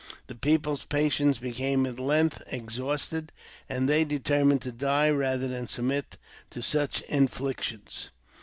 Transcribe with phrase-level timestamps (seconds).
[0.25, 3.31] The people's patience became at length exhausted,
[3.69, 6.17] and they determined to die rather than submit
[6.49, 8.09] to such inflictions.